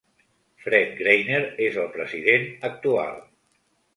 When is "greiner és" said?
1.01-1.77